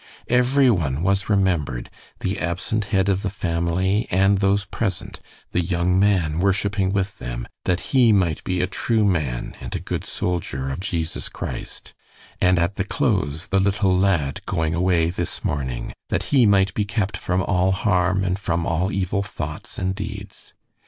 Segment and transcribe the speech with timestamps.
[0.29, 1.91] Every one was remembered
[2.21, 5.19] the absent head of the family and those present;
[5.51, 9.79] the young man worshiping with them, that he might be a true man and a
[9.79, 11.93] good soldier of Jesus Christ;
[12.41, 16.83] and at the close, the little lad going away this morning, that he might be
[16.83, 20.53] kept from all harm and from all evil thoughts and deeds.